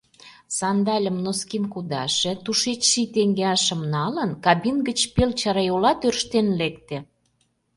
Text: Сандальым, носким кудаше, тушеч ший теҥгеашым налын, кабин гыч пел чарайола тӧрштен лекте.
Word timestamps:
Сандальым, 0.57 1.17
носким 1.25 1.63
кудаше, 1.73 2.31
тушеч 2.43 2.81
ший 2.91 3.07
теҥгеашым 3.13 3.81
налын, 3.95 4.31
кабин 4.45 4.77
гыч 4.87 4.99
пел 5.13 5.31
чарайола 5.39 5.91
тӧрштен 6.01 6.47
лекте. 6.59 6.97